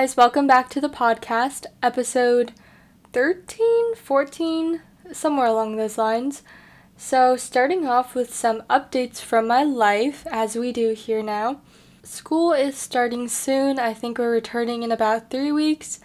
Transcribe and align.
Guys, 0.00 0.16
welcome 0.16 0.46
back 0.46 0.70
to 0.70 0.80
the 0.80 0.88
podcast, 0.88 1.66
episode 1.82 2.54
13, 3.12 3.94
14, 3.96 4.80
somewhere 5.12 5.44
along 5.44 5.76
those 5.76 5.98
lines. 5.98 6.42
So, 6.96 7.36
starting 7.36 7.86
off 7.86 8.14
with 8.14 8.32
some 8.32 8.62
updates 8.70 9.18
from 9.20 9.46
my 9.46 9.62
life, 9.62 10.26
as 10.30 10.56
we 10.56 10.72
do 10.72 10.94
here 10.94 11.22
now. 11.22 11.60
School 12.02 12.54
is 12.54 12.78
starting 12.78 13.28
soon. 13.28 13.78
I 13.78 13.92
think 13.92 14.16
we're 14.16 14.32
returning 14.32 14.82
in 14.82 14.90
about 14.90 15.28
three 15.28 15.52
weeks. 15.52 16.00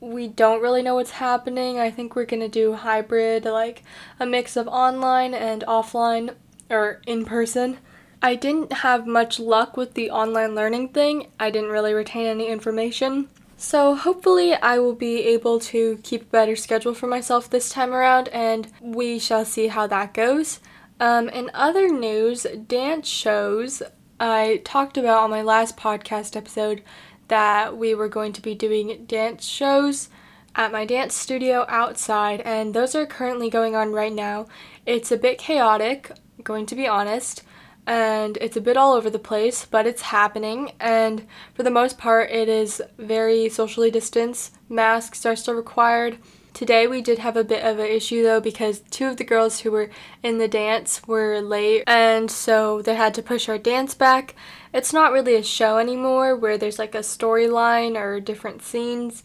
We 0.00 0.26
don't 0.26 0.60
really 0.60 0.82
know 0.82 0.96
what's 0.96 1.12
happening. 1.12 1.78
I 1.78 1.92
think 1.92 2.16
we're 2.16 2.24
gonna 2.24 2.48
do 2.48 2.72
hybrid, 2.72 3.44
like 3.44 3.84
a 4.18 4.26
mix 4.26 4.56
of 4.56 4.66
online 4.66 5.34
and 5.34 5.62
offline 5.68 6.34
or 6.68 7.00
in 7.06 7.24
person. 7.24 7.78
I 8.20 8.34
didn't 8.34 8.72
have 8.72 9.06
much 9.06 9.38
luck 9.38 9.76
with 9.76 9.94
the 9.94 10.10
online 10.10 10.56
learning 10.56 10.88
thing. 10.88 11.28
I 11.38 11.52
didn't 11.52 11.70
really 11.70 11.94
retain 11.94 12.26
any 12.26 12.48
information. 12.48 13.28
So, 13.58 13.94
hopefully, 13.94 14.54
I 14.54 14.78
will 14.78 14.94
be 14.94 15.22
able 15.22 15.58
to 15.60 15.98
keep 16.02 16.22
a 16.22 16.26
better 16.26 16.56
schedule 16.56 16.92
for 16.92 17.06
myself 17.06 17.48
this 17.48 17.70
time 17.70 17.94
around, 17.94 18.28
and 18.28 18.70
we 18.82 19.18
shall 19.18 19.46
see 19.46 19.68
how 19.68 19.86
that 19.86 20.12
goes. 20.12 20.60
Um, 21.00 21.30
in 21.30 21.50
other 21.54 21.88
news, 21.88 22.46
dance 22.66 23.08
shows. 23.08 23.82
I 24.20 24.60
talked 24.64 24.98
about 24.98 25.24
on 25.24 25.30
my 25.30 25.40
last 25.40 25.76
podcast 25.76 26.36
episode 26.36 26.82
that 27.28 27.76
we 27.76 27.94
were 27.94 28.08
going 28.08 28.34
to 28.34 28.42
be 28.42 28.54
doing 28.54 29.04
dance 29.06 29.46
shows 29.46 30.10
at 30.54 30.72
my 30.72 30.84
dance 30.84 31.14
studio 31.14 31.64
outside, 31.68 32.42
and 32.42 32.74
those 32.74 32.94
are 32.94 33.06
currently 33.06 33.48
going 33.48 33.74
on 33.74 33.92
right 33.92 34.12
now. 34.12 34.46
It's 34.84 35.10
a 35.10 35.16
bit 35.16 35.38
chaotic, 35.38 36.10
going 36.44 36.66
to 36.66 36.74
be 36.74 36.86
honest 36.86 37.42
and 37.86 38.36
it's 38.40 38.56
a 38.56 38.60
bit 38.60 38.76
all 38.76 38.94
over 38.94 39.08
the 39.08 39.18
place, 39.18 39.64
but 39.64 39.86
it's 39.86 40.02
happening. 40.02 40.72
And 40.80 41.26
for 41.54 41.62
the 41.62 41.70
most 41.70 41.98
part, 41.98 42.30
it 42.30 42.48
is 42.48 42.82
very 42.98 43.48
socially 43.48 43.90
distanced. 43.90 44.56
Masks 44.68 45.24
are 45.24 45.36
still 45.36 45.54
required. 45.54 46.18
Today 46.52 46.86
we 46.86 47.02
did 47.02 47.18
have 47.18 47.36
a 47.36 47.44
bit 47.44 47.62
of 47.62 47.78
an 47.78 47.84
issue 47.84 48.22
though 48.22 48.40
because 48.40 48.80
two 48.90 49.08
of 49.08 49.18
the 49.18 49.24
girls 49.24 49.60
who 49.60 49.70
were 49.70 49.90
in 50.22 50.38
the 50.38 50.48
dance 50.48 51.06
were 51.06 51.42
late 51.42 51.84
and 51.86 52.30
so 52.30 52.80
they 52.80 52.94
had 52.94 53.12
to 53.12 53.22
push 53.22 53.46
our 53.46 53.58
dance 53.58 53.94
back. 53.94 54.34
It's 54.72 54.90
not 54.90 55.12
really 55.12 55.34
a 55.34 55.42
show 55.42 55.76
anymore 55.76 56.34
where 56.34 56.56
there's 56.56 56.78
like 56.78 56.94
a 56.94 57.00
storyline 57.00 57.94
or 57.94 58.20
different 58.20 58.62
scenes. 58.62 59.22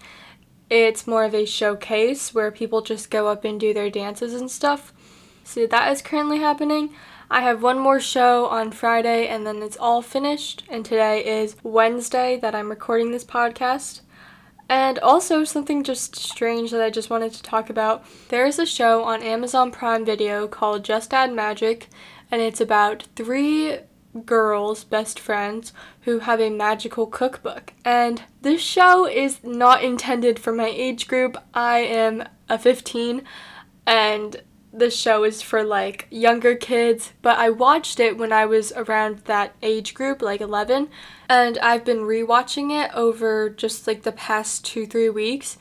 It's 0.70 1.08
more 1.08 1.24
of 1.24 1.34
a 1.34 1.46
showcase 1.46 2.34
where 2.34 2.52
people 2.52 2.82
just 2.82 3.10
go 3.10 3.28
up 3.28 3.46
and 3.46 3.58
do 3.58 3.74
their 3.74 3.90
dances 3.90 4.34
and 4.34 4.52
stuff. 4.52 4.92
So 5.46 5.66
that 5.68 5.90
is 5.94 6.02
currently 6.02 6.40
happening. 6.40 6.94
I 7.34 7.40
have 7.44 7.64
one 7.64 7.80
more 7.80 8.02
show 8.02 8.48
on 8.48 8.74
Friday 8.74 9.26
and 9.30 9.48
then 9.48 9.64
it's 9.64 9.78
all 9.78 10.02
finished. 10.02 10.66
And 10.70 10.84
today 10.84 11.24
is 11.24 11.56
Wednesday 11.64 12.38
that 12.42 12.54
I'm 12.54 12.70
recording 12.70 13.12
this 13.12 13.24
podcast. 13.24 14.02
And 14.68 15.00
also, 15.00 15.46
something 15.46 15.86
just 15.86 16.18
strange 16.18 16.72
that 16.72 16.82
I 16.82 16.90
just 16.90 17.10
wanted 17.10 17.32
to 17.32 17.42
talk 17.42 17.70
about. 17.70 18.04
There 18.28 18.46
is 18.46 18.60
a 18.60 18.66
show 18.66 19.06
on 19.06 19.24
Amazon 19.24 19.72
Prime 19.72 20.04
Video 20.04 20.46
called 20.46 20.84
Just 20.84 21.14
Add 21.14 21.34
Magic, 21.34 21.88
and 22.30 22.42
it's 22.42 22.60
about 22.60 23.08
three 23.16 23.80
girls, 24.26 24.84
best 24.84 25.18
friends, 25.18 25.72
who 26.02 26.20
have 26.20 26.42
a 26.42 26.50
magical 26.50 27.06
cookbook. 27.06 27.74
And 27.86 28.24
this 28.42 28.62
show 28.62 29.06
is 29.06 29.42
not 29.42 29.84
intended 29.84 30.38
for 30.38 30.52
my 30.52 30.68
age 30.68 31.08
group. 31.08 31.38
I 31.54 31.80
am 31.80 32.24
a 32.50 32.58
15, 32.58 33.24
and 33.86 34.42
the 34.74 34.90
show 34.90 35.24
is 35.24 35.42
for 35.42 35.64
like 35.64 36.08
younger 36.10 36.56
kids, 36.56 37.14
but 37.22 37.38
I 37.38 37.50
watched 37.50 38.00
it 38.00 38.18
when 38.18 38.32
I 38.32 38.46
was 38.46 38.72
around 38.74 39.20
that 39.26 39.54
age 39.62 39.94
group, 39.94 40.22
like 40.22 40.42
11, 40.42 40.90
and 41.30 41.58
I've 41.60 41.84
been 41.84 42.00
rewatching 42.00 42.72
it 42.72 42.92
over 42.94 43.50
just 43.50 43.86
like 43.88 44.04
the 44.04 44.12
past 44.12 44.64
two, 44.64 44.86
three 44.86 45.10
weeks. 45.10 45.58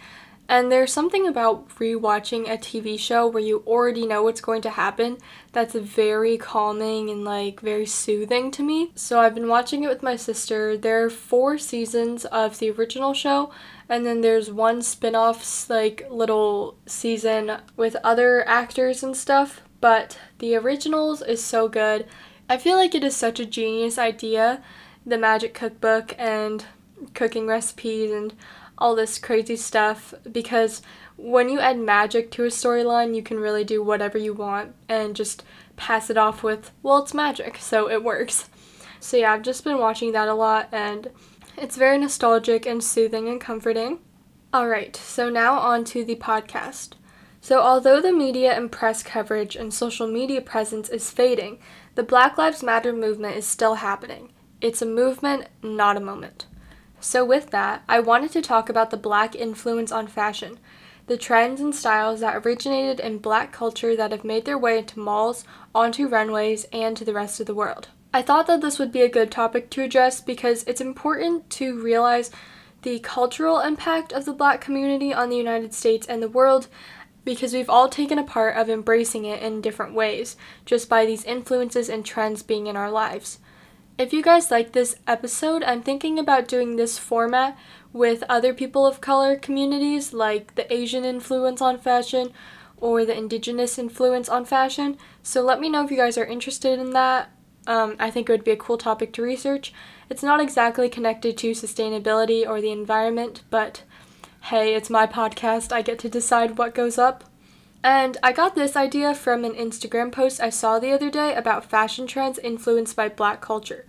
And 0.51 0.73
there's 0.73 0.93
something 0.93 1.29
about 1.29 1.69
rewatching 1.77 2.51
a 2.51 2.59
TV 2.59 2.99
show 2.99 3.25
where 3.25 3.41
you 3.41 3.63
already 3.69 4.05
know 4.05 4.25
what's 4.25 4.41
going 4.41 4.63
to 4.63 4.71
happen 4.71 5.19
that's 5.53 5.77
very 5.77 6.37
calming 6.39 7.09
and 7.09 7.23
like 7.25 7.61
very 7.61 7.87
soothing 7.87 8.51
to 8.51 8.65
me. 8.65 8.91
So 8.97 9.21
I've 9.21 9.37
been 9.37 9.47
watching 9.47 9.85
it 9.85 9.89
with 9.89 10.03
my 10.03 10.17
sister. 10.17 10.77
There 10.77 11.05
are 11.05 11.09
four 11.09 11.57
seasons 11.57 12.25
of 12.25 12.59
the 12.59 12.69
original 12.73 13.15
show, 13.15 13.53
and 13.89 14.05
then 14.05 14.23
there's 14.23 14.51
one 14.51 14.83
spin-off 14.83 15.71
like 15.71 16.09
little 16.11 16.77
season 16.85 17.59
with 17.77 17.95
other 18.03 18.45
actors 18.49 19.05
and 19.05 19.17
stuff, 19.17 19.63
but 19.81 20.19
the 20.41 20.57
originals 20.57 21.23
is 21.23 21.45
so 21.45 21.69
good. 21.69 22.09
I 22.49 22.57
feel 22.57 22.77
like 22.77 22.97
it 22.97 23.05
is 23.05 23.15
such 23.15 23.39
a 23.39 23.47
genius 23.47 23.99
idea, 23.99 24.65
the 25.07 25.17
magic 25.17 25.55
cookbook 25.55 26.13
and 26.19 26.65
cooking 27.15 27.47
recipes 27.47 28.11
and 28.11 28.35
all 28.81 28.95
this 28.95 29.19
crazy 29.19 29.57
stuff 29.57 30.15
because 30.31 30.83
when 31.17 31.49
you 31.49 31.61
add 31.61 31.79
magic 31.79 32.31
to 32.31 32.45
a 32.45 32.49
storyline, 32.49 33.15
you 33.15 33.23
can 33.23 33.39
really 33.39 33.65
do 33.65 33.83
whatever 33.83 34.17
you 34.17 34.33
want 34.33 34.75
and 34.89 35.15
just 35.15 35.43
pass 35.77 36.09
it 36.09 36.17
off 36.17 36.43
with, 36.43 36.71
well, 36.83 37.03
it's 37.03 37.15
magic, 37.15 37.59
so 37.59 37.91
it 37.91 38.03
works. 38.03 38.49
So, 39.01 39.19
yeah, 39.19 39.33
I've 39.33 39.43
just 39.43 39.65
been 39.65 39.79
watching 39.79 40.13
that 40.13 40.29
a 40.29 40.35
lot 40.35 40.69
and 40.73 41.11
it's 41.57 41.77
very 41.77 41.99
nostalgic 41.99 42.67
and 42.67 42.83
soothing 42.83 43.29
and 43.29 43.41
comforting. 43.41 43.99
Alright, 44.55 44.97
so 44.97 45.29
now 45.29 45.59
on 45.59 45.85
to 45.85 46.05
the 46.05 46.17
podcast. 46.17 46.95
So, 47.43 47.61
although 47.61 48.01
the 48.01 48.13
media 48.13 48.53
and 48.53 48.71
press 48.71 49.03
coverage 49.03 49.57
and 49.57 49.73
social 49.73 50.07
media 50.07 50.41
presence 50.41 50.89
is 50.89 51.11
fading, 51.11 51.59
the 51.95 52.03
Black 52.03 52.37
Lives 52.37 52.63
Matter 52.63 52.93
movement 52.93 53.37
is 53.37 53.47
still 53.47 53.77
happening. 53.77 54.33
It's 54.61 54.83
a 54.83 54.87
movement, 54.87 55.49
not 55.63 55.97
a 55.97 56.01
moment. 56.01 56.47
So, 57.01 57.25
with 57.25 57.51
that, 57.51 57.83
I 57.89 58.01
wanted 58.01 58.31
to 58.33 58.43
talk 58.43 58.69
about 58.69 58.91
the 58.91 58.97
black 58.97 59.35
influence 59.35 59.91
on 59.91 60.07
fashion, 60.07 60.59
the 61.07 61.17
trends 61.17 61.61
and 61.61 61.75
styles 61.75 62.21
that 62.21 62.45
originated 62.45 63.01
in 63.01 63.19
black 63.19 63.53
culture 63.53 63.97
that 63.97 64.13
have 64.13 64.25
made 64.25 64.45
their 64.45 64.59
way 64.59 64.79
into 64.79 65.01
malls, 65.01 65.45
onto 65.75 66.07
runways, 66.07 66.67
and 66.73 66.97
to 66.97 67.05
the 67.05 67.15
rest 67.15 67.41
of 67.41 67.47
the 67.47 67.55
world. 67.55 67.89
I 68.13 68.23
thought 68.23 68.47
that 68.49 68.61
this 68.61 68.79
would 68.79 68.93
be 68.93 69.03
a 69.03 69.09
good 69.09 69.31
topic 69.31 69.71
to 69.71 69.83
address 69.83 70.21
because 70.21 70.63
it's 70.65 70.81
important 70.81 71.49
to 71.51 71.81
realize 71.81 72.31
the 72.83 72.99
cultural 72.99 73.61
impact 73.61 74.13
of 74.13 74.25
the 74.25 74.33
black 74.33 74.61
community 74.61 75.13
on 75.15 75.31
the 75.31 75.37
United 75.37 75.73
States 75.73 76.07
and 76.07 76.23
the 76.23 76.29
world 76.29 76.69
because 77.25 77.53
we've 77.53 77.71
all 77.71 77.89
taken 77.89 78.19
a 78.19 78.25
part 78.25 78.57
of 78.57 78.69
embracing 78.69 79.25
it 79.25 79.43
in 79.43 79.61
different 79.61 79.95
ways 79.95 80.37
just 80.65 80.89
by 80.89 81.07
these 81.07 81.25
influences 81.25 81.89
and 81.89 82.05
trends 82.05 82.43
being 82.43 82.67
in 82.67 82.77
our 82.77 82.91
lives. 82.91 83.39
If 84.01 84.15
you 84.15 84.23
guys 84.23 84.51
like 84.51 84.73
this 84.73 84.97
episode, 85.07 85.63
I'm 85.63 85.83
thinking 85.83 86.19
about 86.19 86.49
doing 86.49 86.77
this 86.77 86.99
format 86.99 87.59
with 87.93 88.25
other 88.31 88.55
people 88.55 88.87
of 88.87 89.03
color 89.03 89.37
communities, 89.37 90.15
like 90.15 90.55
the 90.55 90.73
Asian 90.73 91.05
influence 91.05 91.61
on 91.61 91.77
fashion 91.77 92.33
or 92.79 93.05
the 93.05 93.15
indigenous 93.15 93.79
influence 93.79 94.31
on 94.31 94.47
fashion. 94.47 94.97
So 95.23 95.43
let 95.43 95.61
me 95.61 95.69
know 95.69 95.85
if 95.85 95.91
you 95.91 95.99
guys 95.99 96.17
are 96.17 96.25
interested 96.25 96.79
in 96.79 96.93
that. 96.93 97.31
Um, 97.67 97.97
I 97.99 98.11
think 98.11 98.31
it 98.31 98.33
would 98.33 98.43
be 98.43 98.53
a 98.53 98.57
cool 98.57 98.79
topic 98.79 99.13
to 99.13 99.23
research. 99.23 99.75
It's 100.09 100.23
not 100.23 100.41
exactly 100.41 100.89
connected 100.89 101.37
to 101.37 101.51
sustainability 101.51 102.49
or 102.49 102.63
the 102.63 102.73
environment, 102.73 103.43
but 103.51 103.83
hey, 104.45 104.75
it's 104.75 104.89
my 104.89 105.07
podcast. 105.07 105.73
I 105.73 105.83
get 105.83 105.99
to 105.99 106.09
decide 106.09 106.57
what 106.57 106.75
goes 106.75 106.97
up. 106.97 107.30
And 107.83 108.19
I 108.23 108.33
got 108.33 108.55
this 108.55 108.77
idea 108.77 109.15
from 109.15 109.45
an 109.45 109.55
Instagram 109.55 110.13
post 110.13 110.41
I 110.41 110.51
saw 110.51 110.79
the 110.79 110.93
other 110.93 111.11
day 111.11 111.35
about 111.35 111.65
fashion 111.65 112.07
trends 112.07 112.39
influenced 112.39 112.95
by 112.95 113.09
black 113.09 113.41
culture. 113.41 113.87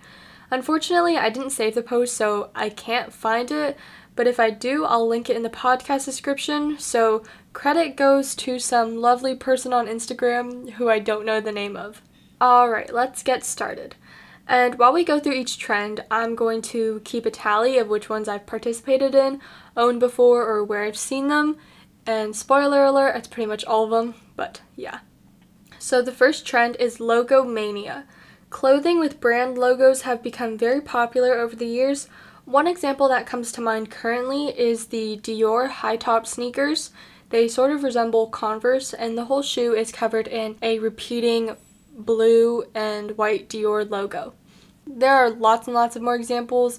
Unfortunately, 0.50 1.18
I 1.18 1.30
didn't 1.30 1.52
save 1.52 1.76
the 1.76 1.82
post, 1.82 2.16
so 2.16 2.52
I 2.56 2.70
can't 2.70 3.14
find 3.14 3.52
it, 3.52 3.78
but 4.16 4.28
if 4.28 4.40
I 4.40 4.50
do, 4.50 4.86
I'll 4.86 5.08
link 5.08 5.30
it 5.30 5.36
in 5.36 5.44
the 5.44 5.50
podcast 5.50 6.06
description. 6.06 6.78
So, 6.78 7.24
credit 7.54 7.96
goes 7.96 8.36
to 8.36 8.60
some 8.60 8.98
lovely 8.98 9.36
person 9.36 9.74
on 9.74 9.88
Instagram 9.88 10.72
who 10.72 10.90
I 10.90 11.00
don't 11.00 11.26
know 11.26 11.40
the 11.40 11.52
name 11.52 11.78
of. 11.78 12.02
Alright, 12.42 12.94
let's 12.94 13.24
get 13.24 13.46
started. 13.46 13.96
And 14.48 14.78
while 14.78 14.92
we 14.92 15.06
go 15.06 15.20
through 15.20 15.34
each 15.34 15.58
trend, 15.58 16.04
I'm 16.12 16.36
going 16.36 16.62
to 16.64 17.02
keep 17.06 17.26
a 17.26 17.32
tally 17.32 17.78
of 17.78 17.88
which 17.88 18.10
ones 18.10 18.28
I've 18.28 18.46
participated 18.46 19.16
in, 19.16 19.40
owned 19.78 20.02
before, 20.02 20.46
or 20.46 20.64
where 20.64 20.84
I've 20.84 20.98
seen 20.98 21.30
them, 21.30 21.58
and 22.06 22.36
spoiler 22.36 22.84
alert, 22.84 23.16
it's 23.16 23.28
pretty 23.28 23.48
much 23.48 23.64
all 23.66 23.84
of 23.86 23.92
them, 23.92 24.16
but 24.36 24.62
yeah. 24.76 25.00
So 25.80 26.02
the 26.02 26.12
first 26.12 26.46
trend 26.46 26.76
is 26.78 27.00
logo 27.00 27.44
mania. 27.44 28.06
Clothing 28.50 29.00
with 29.00 29.20
brand 29.20 29.58
logos 29.58 30.02
have 30.02 30.22
become 30.22 30.58
very 30.58 30.82
popular 30.82 31.36
over 31.36 31.56
the 31.56 31.66
years. 31.66 32.08
One 32.46 32.68
example 32.68 33.08
that 33.08 33.26
comes 33.26 33.52
to 33.54 33.62
mind 33.62 33.90
currently 33.90 34.48
is 34.48 34.88
the 34.88 35.18
Dior 35.18 35.70
high 35.70 35.96
top 35.96 36.28
sneakers. 36.28 36.92
They 37.30 37.48
sort 37.48 37.72
of 37.72 37.84
resemble 37.84 38.28
Converse, 38.28 38.94
and 38.94 39.18
the 39.18 39.26
whole 39.26 39.42
shoe 39.42 39.74
is 39.74 39.92
covered 39.92 40.28
in 40.28 40.58
a 40.62 40.80
repeating 40.80 41.56
blue 41.96 42.66
and 42.76 43.18
white 43.18 43.48
Dior 43.48 43.90
logo. 43.90 44.34
There 44.86 45.14
are 45.16 45.30
lots 45.30 45.68
and 45.68 45.74
lots 45.74 45.96
of 45.96 46.02
more 46.02 46.16
examples. 46.16 46.78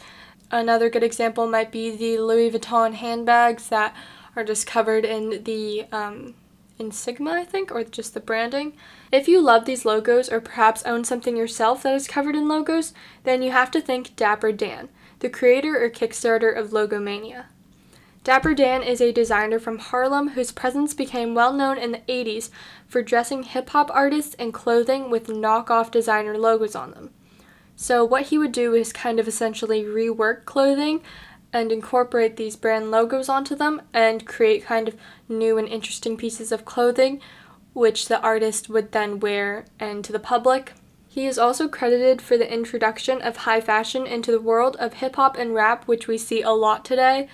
Another 0.51 0.91
good 0.91 1.03
example 1.03 1.47
might 1.47 1.73
be 1.73 1.97
the 1.97 2.19
Louis 2.19 2.51
Vuitton 2.51 2.93
handbags 2.95 3.69
that 3.71 3.95
are 4.37 4.45
just 4.45 4.67
covered 4.67 5.05
in 5.05 5.45
the 5.45 5.87
um, 5.93 6.35
in 6.79 6.91
Sigma, 6.91 7.33
I 7.33 7.45
think, 7.45 7.71
or 7.71 7.85
just 7.85 8.15
the 8.15 8.21
branding. 8.21 8.75
If 9.11 9.29
you 9.29 9.41
love 9.41 9.65
these 9.65 9.85
logos 9.85 10.31
or 10.31 10.41
perhaps 10.41 10.83
own 10.85 11.05
something 11.05 11.37
yourself 11.37 11.83
that 11.83 11.95
is 11.95 12.09
covered 12.09 12.35
in 12.35 12.49
logos, 12.49 12.93
then 13.25 13.43
you 13.43 13.53
have 13.53 13.71
to 13.73 13.81
thank 13.81 14.17
Dapper 14.17 14.53
Dan, 14.53 14.89
the 15.21 15.29
creator 15.29 15.83
or 15.83 15.91
Kickstarter 15.91 16.55
of 16.57 16.71
Logomania. 16.71 17.45
Dapper 18.25 18.55
Dan 18.55 18.83
is 18.83 19.01
a 19.01 19.13
designer 19.13 19.59
from 19.59 19.79
Harlem 19.79 20.31
whose 20.31 20.53
presence 20.53 20.95
became 20.95 21.35
well 21.35 21.53
known 21.53 21.77
in 21.77 21.91
the 21.93 22.03
80s 22.09 22.51
for 22.87 23.03
dressing 23.03 23.43
hip 23.43 23.71
hop 23.71 23.91
artists 23.93 24.35
in 24.35 24.53
clothing 24.53 25.11
with 25.11 25.27
knockoff 25.27 25.91
designer 25.91 26.39
logos 26.39 26.77
on 26.77 26.93
them. 26.93 27.11
So, 27.75 28.05
what 28.05 28.27
he 28.27 28.39
would 28.39 28.53
do 28.53 28.75
is 28.75 28.93
kind 28.93 29.19
of 29.19 29.27
essentially 29.27 29.83
rework 29.83 30.45
clothing 30.45 31.03
and 31.53 31.71
incorporate 31.71 32.37
these 32.37 32.57
brand 32.57 32.91
logos 32.91 33.29
onto 33.29 33.55
them 33.55 33.83
and 33.93 34.27
create 34.27 34.65
kind 34.65 34.89
of 34.89 34.97
new 35.29 35.59
and 35.59 35.69
interesting 35.69 36.17
pieces 36.17 36.51
of 36.51 36.65
clothing, 36.65 37.21
which 37.75 38.09
the 38.09 38.21
artist 38.21 38.69
would 38.69 38.93
then 38.93 39.21
wear 39.21 39.65
and 39.79 40.05
to 40.05 40.13
the 40.13 40.19
public. 40.19 40.73
He 41.09 41.27
is 41.27 41.39
also 41.39 41.69
credited 41.69 42.23
for 42.23 42.39
the 42.39 42.51
introduction 42.51 43.21
of 43.21 43.39
high 43.39 43.61
fashion 43.61 44.07
into 44.07 44.33
the 44.33 44.41
world 44.41 44.77
of 44.81 44.95
hip 44.95 45.17
hop 45.17 45.37
and 45.37 45.53
rap, 45.53 45.85
which 45.85 46.09
we 46.09 46.17
see 46.17 46.41
a 46.41 46.51
lot 46.51 46.87
today. 46.87 47.29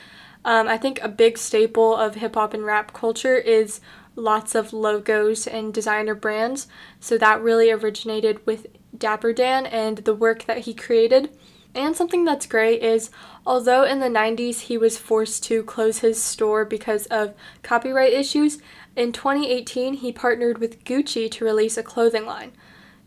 Um, 0.44 0.66
I 0.66 0.78
think 0.78 1.00
a 1.00 1.08
big 1.08 1.38
staple 1.38 1.94
of 1.94 2.16
hip 2.16 2.34
hop 2.34 2.54
and 2.54 2.64
rap 2.64 2.92
culture 2.92 3.36
is 3.36 3.80
lots 4.16 4.56
of 4.56 4.72
logos 4.72 5.46
and 5.46 5.72
designer 5.72 6.14
brands. 6.14 6.66
So 6.98 7.16
that 7.18 7.40
really 7.40 7.70
originated 7.70 8.44
with 8.46 8.66
Dapper 8.96 9.32
Dan 9.32 9.64
and 9.66 9.98
the 9.98 10.14
work 10.14 10.44
that 10.46 10.58
he 10.58 10.74
created. 10.74 11.30
And 11.74 11.94
something 11.94 12.24
that's 12.24 12.46
great 12.46 12.82
is 12.82 13.10
although 13.46 13.84
in 13.84 14.00
the 14.00 14.06
90s 14.06 14.60
he 14.62 14.76
was 14.76 14.98
forced 14.98 15.42
to 15.44 15.62
close 15.62 15.98
his 15.98 16.22
store 16.22 16.64
because 16.64 17.06
of 17.06 17.34
copyright 17.62 18.12
issues, 18.12 18.58
in 18.96 19.12
2018 19.12 19.94
he 19.94 20.12
partnered 20.12 20.58
with 20.58 20.82
Gucci 20.84 21.30
to 21.30 21.44
release 21.44 21.76
a 21.76 21.82
clothing 21.82 22.26
line. 22.26 22.52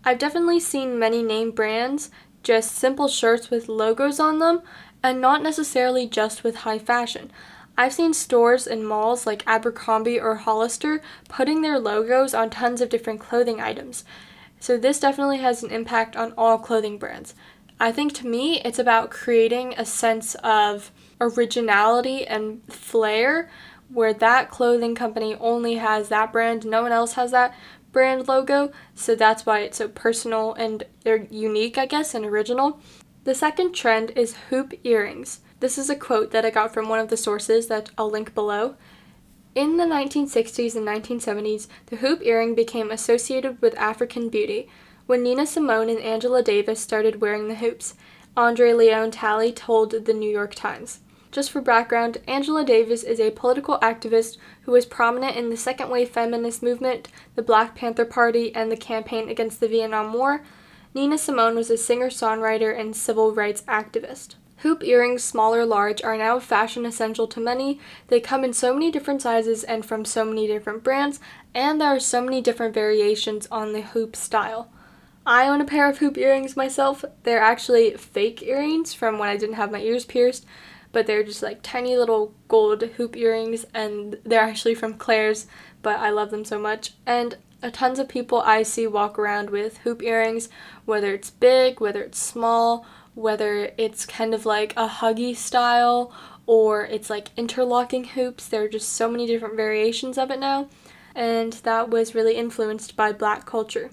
I've 0.05 0.19
definitely 0.19 0.59
seen 0.59 0.97
many 0.97 1.21
name 1.21 1.51
brands 1.51 2.09
just 2.43 2.73
simple 2.73 3.07
shirts 3.07 3.49
with 3.49 3.69
logos 3.69 4.19
on 4.19 4.39
them 4.39 4.61
and 5.03 5.21
not 5.21 5.43
necessarily 5.43 6.07
just 6.07 6.43
with 6.43 6.57
high 6.57 6.79
fashion. 6.79 7.31
I've 7.77 7.93
seen 7.93 8.13
stores 8.13 8.67
and 8.67 8.87
malls 8.87 9.25
like 9.25 9.43
Abercrombie 9.47 10.19
or 10.19 10.35
Hollister 10.35 11.01
putting 11.29 11.61
their 11.61 11.79
logos 11.79 12.33
on 12.33 12.49
tons 12.49 12.81
of 12.81 12.89
different 12.89 13.19
clothing 13.19 13.61
items. 13.61 14.03
So 14.59 14.77
this 14.77 14.99
definitely 14.99 15.39
has 15.39 15.63
an 15.63 15.71
impact 15.71 16.15
on 16.15 16.33
all 16.37 16.59
clothing 16.59 16.97
brands. 16.97 17.33
I 17.81 17.91
think 17.91 18.13
to 18.13 18.27
me, 18.27 18.61
it's 18.61 18.77
about 18.77 19.09
creating 19.09 19.73
a 19.75 19.85
sense 19.85 20.35
of 20.43 20.91
originality 21.19 22.27
and 22.27 22.61
flair 22.71 23.49
where 23.89 24.13
that 24.13 24.51
clothing 24.51 24.93
company 24.93 25.35
only 25.39 25.75
has 25.75 26.09
that 26.09 26.31
brand, 26.31 26.63
no 26.63 26.83
one 26.83 26.91
else 26.91 27.13
has 27.13 27.31
that 27.31 27.55
brand 27.91 28.27
logo. 28.27 28.71
So 28.93 29.15
that's 29.15 29.47
why 29.47 29.61
it's 29.61 29.79
so 29.79 29.87
personal 29.87 30.53
and 30.53 30.83
they're 31.03 31.25
unique, 31.31 31.79
I 31.79 31.87
guess, 31.87 32.13
and 32.13 32.23
original. 32.23 32.79
The 33.23 33.33
second 33.33 33.73
trend 33.73 34.11
is 34.11 34.37
hoop 34.51 34.75
earrings. 34.83 35.39
This 35.59 35.79
is 35.79 35.89
a 35.89 35.95
quote 35.95 36.29
that 36.29 36.45
I 36.45 36.51
got 36.51 36.75
from 36.75 36.87
one 36.87 36.99
of 36.99 37.09
the 37.09 37.17
sources 37.17 37.65
that 37.65 37.89
I'll 37.97 38.11
link 38.11 38.35
below. 38.35 38.75
In 39.55 39.77
the 39.77 39.85
1960s 39.85 40.75
and 40.75 40.87
1970s, 40.87 41.67
the 41.87 41.97
hoop 41.97 42.21
earring 42.21 42.53
became 42.53 42.91
associated 42.91 43.59
with 43.59 43.75
African 43.77 44.29
beauty. 44.29 44.69
When 45.11 45.23
Nina 45.23 45.45
Simone 45.45 45.89
and 45.89 45.99
Angela 45.99 46.41
Davis 46.41 46.79
started 46.79 47.19
wearing 47.19 47.49
the 47.49 47.55
hoops, 47.55 47.95
Andre 48.37 48.71
Leon 48.71 49.11
Talley 49.11 49.51
told 49.51 49.91
the 49.91 50.13
New 50.13 50.29
York 50.29 50.55
Times. 50.55 51.01
Just 51.33 51.51
for 51.51 51.59
background, 51.59 52.19
Angela 52.29 52.63
Davis 52.63 53.03
is 53.03 53.19
a 53.19 53.31
political 53.31 53.77
activist 53.79 54.37
who 54.61 54.71
was 54.71 54.85
prominent 54.85 55.35
in 55.35 55.49
the 55.49 55.57
second 55.57 55.89
wave 55.89 56.07
feminist 56.07 56.63
movement, 56.63 57.09
the 57.35 57.41
Black 57.41 57.75
Panther 57.75 58.05
Party, 58.05 58.55
and 58.55 58.71
the 58.71 58.77
campaign 58.77 59.27
against 59.27 59.59
the 59.59 59.67
Vietnam 59.67 60.13
War. 60.13 60.43
Nina 60.93 61.17
Simone 61.17 61.55
was 61.55 61.69
a 61.69 61.75
singer 61.75 62.07
songwriter 62.07 62.73
and 62.79 62.95
civil 62.95 63.35
rights 63.35 63.63
activist. 63.63 64.35
Hoop 64.59 64.81
earrings, 64.81 65.25
small 65.25 65.53
or 65.53 65.65
large, 65.65 66.01
are 66.03 66.15
now 66.15 66.37
a 66.37 66.39
fashion 66.39 66.85
essential 66.85 67.27
to 67.27 67.41
many. 67.41 67.81
They 68.07 68.21
come 68.21 68.45
in 68.45 68.53
so 68.53 68.73
many 68.73 68.89
different 68.89 69.21
sizes 69.21 69.65
and 69.65 69.85
from 69.85 70.05
so 70.05 70.23
many 70.23 70.47
different 70.47 70.85
brands, 70.85 71.19
and 71.53 71.81
there 71.81 71.89
are 71.89 71.99
so 71.99 72.21
many 72.21 72.39
different 72.39 72.73
variations 72.73 73.45
on 73.51 73.73
the 73.73 73.81
hoop 73.81 74.15
style. 74.15 74.69
I 75.25 75.47
own 75.47 75.61
a 75.61 75.65
pair 75.65 75.87
of 75.87 75.99
hoop 75.99 76.17
earrings 76.17 76.57
myself. 76.57 77.05
They're 77.23 77.41
actually 77.41 77.91
fake 77.91 78.41
earrings 78.41 78.93
from 78.93 79.19
when 79.19 79.29
I 79.29 79.37
didn't 79.37 79.55
have 79.55 79.71
my 79.71 79.79
ears 79.79 80.03
pierced, 80.03 80.45
but 80.91 81.05
they're 81.05 81.23
just 81.23 81.43
like 81.43 81.59
tiny 81.61 81.95
little 81.95 82.33
gold 82.47 82.81
hoop 82.81 83.15
earrings, 83.15 83.65
and 83.73 84.17
they're 84.25 84.41
actually 84.41 84.75
from 84.75 84.95
Claire's, 84.95 85.45
but 85.81 85.99
I 85.99 86.09
love 86.09 86.31
them 86.31 86.43
so 86.43 86.59
much. 86.59 86.93
And 87.05 87.37
tons 87.71 87.99
of 87.99 88.09
people 88.09 88.41
I 88.41 88.63
see 88.63 88.87
walk 88.87 89.19
around 89.19 89.51
with 89.51 89.77
hoop 89.79 90.01
earrings, 90.01 90.49
whether 90.85 91.13
it's 91.13 91.29
big, 91.29 91.79
whether 91.79 92.01
it's 92.01 92.19
small, 92.19 92.85
whether 93.13 93.71
it's 93.77 94.05
kind 94.05 94.33
of 94.33 94.45
like 94.45 94.73
a 94.75 94.87
huggy 94.87 95.35
style 95.35 96.11
or 96.47 96.85
it's 96.85 97.09
like 97.09 97.29
interlocking 97.37 98.05
hoops. 98.05 98.47
There 98.47 98.63
are 98.63 98.67
just 98.67 98.89
so 98.89 99.09
many 99.09 99.27
different 99.27 99.55
variations 99.55 100.17
of 100.17 100.31
it 100.31 100.39
now, 100.39 100.67
and 101.13 101.53
that 101.53 101.89
was 101.89 102.15
really 102.15 102.35
influenced 102.35 102.95
by 102.95 103.11
black 103.11 103.45
culture. 103.45 103.91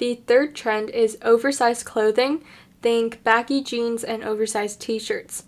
The 0.00 0.16
third 0.26 0.54
trend 0.54 0.90
is 0.90 1.18
oversized 1.22 1.84
clothing. 1.84 2.42
Think 2.82 3.22
baggy 3.22 3.62
jeans 3.62 4.02
and 4.02 4.24
oversized 4.24 4.80
t 4.80 4.98
shirts. 4.98 5.44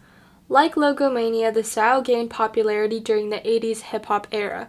Like 0.49 0.75
Logomania, 0.75 1.52
the 1.52 1.64
style 1.64 2.02
gained 2.02 2.31
popularity 2.31 3.00
during 3.00 3.31
the 3.31 3.38
80s 3.38 3.81
hip 3.81 4.06
hop 4.06 4.26
era 4.31 4.69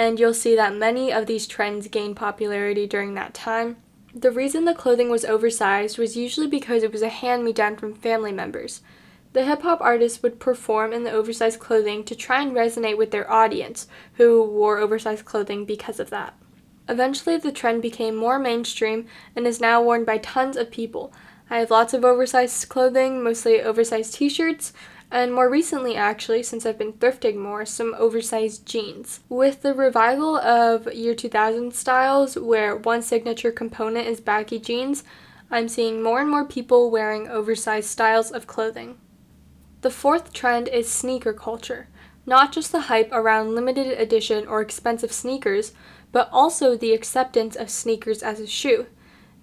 and 0.00 0.18
you'll 0.18 0.32
see 0.32 0.56
that 0.56 0.74
many 0.74 1.12
of 1.12 1.26
these 1.26 1.46
trends 1.46 1.86
gained 1.88 2.16
popularity 2.16 2.86
during 2.86 3.12
that 3.14 3.34
time. 3.34 3.76
The 4.14 4.30
reason 4.30 4.64
the 4.64 4.74
clothing 4.74 5.10
was 5.10 5.26
oversized 5.26 5.98
was 5.98 6.16
usually 6.16 6.46
because 6.46 6.82
it 6.82 6.90
was 6.90 7.02
a 7.02 7.10
hand 7.10 7.44
me 7.44 7.52
down 7.52 7.76
from 7.76 7.94
family 7.94 8.32
members. 8.32 8.80
The 9.34 9.44
hip 9.44 9.60
hop 9.60 9.82
artists 9.82 10.22
would 10.22 10.40
perform 10.40 10.94
in 10.94 11.04
the 11.04 11.12
oversized 11.12 11.60
clothing 11.60 12.02
to 12.04 12.14
try 12.14 12.40
and 12.40 12.52
resonate 12.52 12.96
with 12.96 13.10
their 13.10 13.30
audience, 13.30 13.88
who 14.14 14.42
wore 14.42 14.78
oversized 14.78 15.26
clothing 15.26 15.66
because 15.66 16.00
of 16.00 16.08
that. 16.08 16.34
Eventually, 16.90 17.36
the 17.36 17.52
trend 17.52 17.82
became 17.82 18.16
more 18.16 18.40
mainstream 18.40 19.06
and 19.36 19.46
is 19.46 19.60
now 19.60 19.80
worn 19.80 20.04
by 20.04 20.18
tons 20.18 20.56
of 20.56 20.72
people. 20.72 21.12
I 21.48 21.58
have 21.60 21.70
lots 21.70 21.94
of 21.94 22.04
oversized 22.04 22.68
clothing, 22.68 23.22
mostly 23.22 23.62
oversized 23.62 24.14
t 24.14 24.28
shirts, 24.28 24.72
and 25.08 25.32
more 25.32 25.48
recently, 25.48 25.94
actually, 25.94 26.42
since 26.42 26.66
I've 26.66 26.78
been 26.78 26.94
thrifting 26.94 27.36
more, 27.36 27.64
some 27.64 27.94
oversized 27.96 28.66
jeans. 28.66 29.20
With 29.28 29.62
the 29.62 29.72
revival 29.72 30.36
of 30.36 30.92
year 30.92 31.14
2000 31.14 31.72
styles, 31.72 32.36
where 32.36 32.76
one 32.76 33.02
signature 33.02 33.52
component 33.52 34.08
is 34.08 34.20
baggy 34.20 34.58
jeans, 34.58 35.04
I'm 35.48 35.68
seeing 35.68 36.02
more 36.02 36.20
and 36.20 36.30
more 36.30 36.44
people 36.44 36.90
wearing 36.90 37.28
oversized 37.28 37.88
styles 37.88 38.32
of 38.32 38.48
clothing. 38.48 38.98
The 39.82 39.90
fourth 39.90 40.32
trend 40.32 40.66
is 40.66 40.90
sneaker 40.90 41.32
culture. 41.32 41.88
Not 42.26 42.52
just 42.52 42.70
the 42.70 42.82
hype 42.82 43.10
around 43.12 43.54
limited 43.54 43.98
edition 43.98 44.46
or 44.46 44.60
expensive 44.60 45.10
sneakers, 45.10 45.72
but 46.12 46.28
also 46.32 46.76
the 46.76 46.92
acceptance 46.92 47.56
of 47.56 47.70
sneakers 47.70 48.22
as 48.22 48.40
a 48.40 48.46
shoe. 48.46 48.86